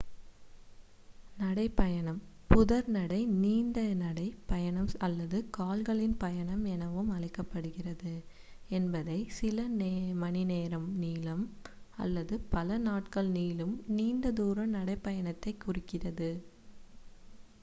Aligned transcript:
நடை 1.37 1.65
பயணம் 1.71 2.21
புதர் 2.51 2.87
நடை 2.89 3.19
நீண்ட 3.33 3.81
நடை 3.97 4.25
பயணம் 4.45 4.87
அல்லது 4.99 5.37
கால்களின் 5.49 6.15
பயணம் 6.17 6.63
எனவும் 6.65 7.11
அழைக்கப்படுகிறது 7.11 8.13
என்பது 8.69 9.17
சில 9.31 9.67
மணிநேரம் 10.17 10.89
நீளும் 11.01 11.45
அல்லது 11.97 12.37
பல 12.49 12.79
நாட்கள் 12.81 13.29
நீளும் 13.31 13.75
நீண்ட 13.91 14.31
தூர 14.31 14.65
நடைபயணத்தை 14.73 15.53
குறிக்கிறது 15.57 16.31